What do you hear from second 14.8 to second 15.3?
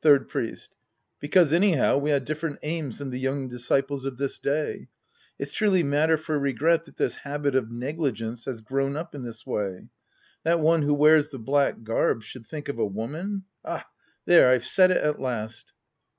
it at